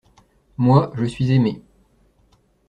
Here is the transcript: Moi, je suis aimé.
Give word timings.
Moi, 0.57 0.91
je 0.95 1.03
suis 1.05 1.31
aimé. 1.31 1.61